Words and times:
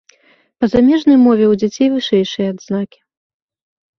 Па 0.63 0.67
замежнай 0.73 1.19
мове 1.25 1.45
ў 1.51 1.59
дзяцей 1.63 1.89
вышэйшыя 1.97 2.47
адзнакі. 2.53 2.99